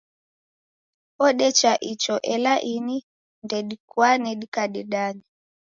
Odecha 1.25 1.71
icho, 1.91 2.15
ela 2.33 2.53
ini 2.73 2.97
ndedikwane 3.43 4.29
dikadedanya 4.39 5.25